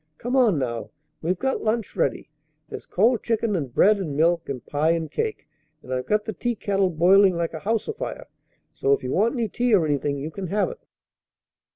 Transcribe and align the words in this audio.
Come 0.17 0.35
on 0.35 0.57
now; 0.57 0.89
we've 1.21 1.37
got 1.37 1.61
lunch 1.63 1.95
ready. 1.95 2.31
There's 2.69 2.87
cold 2.87 3.21
chicken 3.21 3.55
and 3.55 3.71
bread 3.71 3.99
and 3.99 4.17
milk 4.17 4.49
and 4.49 4.65
pie 4.65 4.93
and 4.93 5.11
cake, 5.11 5.47
and 5.83 5.93
I've 5.93 6.07
got 6.07 6.25
the 6.25 6.33
teakettle 6.33 6.89
boiling 6.89 7.35
like 7.35 7.53
a 7.53 7.59
house 7.59 7.87
afire, 7.87 8.25
so 8.73 8.93
if 8.93 9.03
you 9.03 9.11
want 9.11 9.35
any 9.35 9.47
tea 9.47 9.75
or 9.75 9.85
anything 9.85 10.17
you 10.17 10.31
can 10.31 10.47
have 10.47 10.71
it." 10.71 10.79